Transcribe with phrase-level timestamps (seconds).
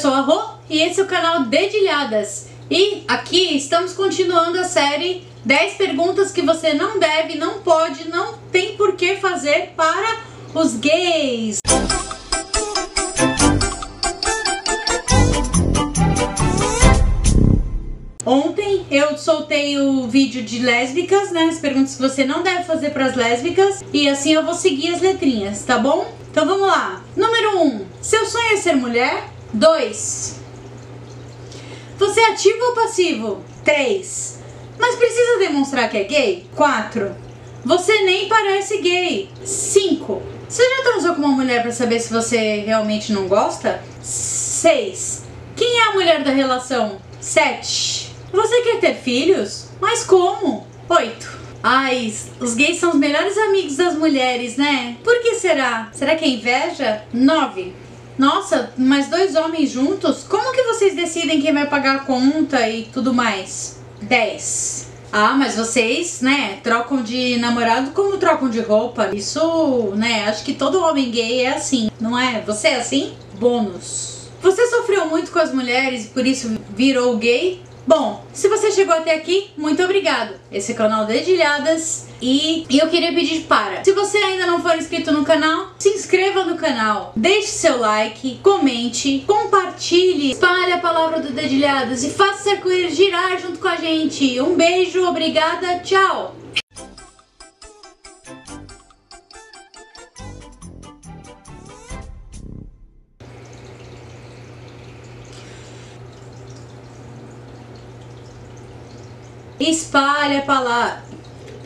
[0.00, 0.40] sou a Rô
[0.70, 2.48] e esse é o canal Dedilhadas.
[2.70, 8.38] E aqui estamos continuando a série 10 perguntas que você não deve, não pode, não
[8.50, 10.20] tem por que fazer para
[10.54, 11.58] os gays.
[18.24, 21.44] Ontem eu soltei o vídeo de lésbicas, né?
[21.50, 23.84] As perguntas que você não deve fazer para as lésbicas.
[23.92, 26.10] E assim eu vou seguir as letrinhas, tá bom?
[26.30, 27.02] Então vamos lá.
[27.14, 27.66] Número 1.
[27.66, 29.39] Um, seu sonho é ser mulher?
[29.52, 30.40] 2.
[31.98, 33.44] Você é ativo ou passivo?
[33.64, 34.38] 3.
[34.78, 36.46] Mas precisa demonstrar que é gay?
[36.56, 37.14] 4.
[37.64, 39.28] Você nem parece gay.
[39.44, 40.22] 5.
[40.48, 43.82] Você já transou com uma mulher para saber se você realmente não gosta?
[44.02, 45.24] 6.
[45.54, 46.98] Quem é a mulher da relação?
[47.20, 48.14] 7.
[48.32, 49.66] Você quer ter filhos?
[49.80, 50.66] Mas como?
[50.88, 51.40] 8.
[51.62, 54.96] Ai, os gays são os melhores amigos das mulheres, né?
[55.04, 55.90] Por que será?
[55.92, 57.02] Será que é inveja?
[57.12, 57.74] 9.
[58.20, 60.24] Nossa, mas dois homens juntos?
[60.24, 63.78] Como que vocês decidem quem vai pagar a conta e tudo mais?
[64.02, 64.88] 10.
[65.10, 69.08] Ah, mas vocês, né, trocam de namorado como trocam de roupa.
[69.14, 72.42] Isso, né, acho que todo homem gay é assim, não é?
[72.42, 73.14] Você é assim?
[73.38, 74.28] Bônus.
[74.42, 77.62] Você sofreu muito com as mulheres e por isso virou gay?
[77.86, 80.34] Bom, se você chegou até aqui, muito obrigado.
[80.52, 84.76] Esse é o canal Dedilhadas e eu queria pedir para, se você ainda não for
[84.76, 91.20] inscrito no canal, se inscreva no canal, deixe seu like, comente, compartilhe, espalhe a palavra
[91.20, 94.40] do Dedilhadas e faça esse arco-íris girar junto com a gente.
[94.40, 96.39] Um beijo, obrigada, tchau!
[109.60, 111.09] Espalhe a palavra.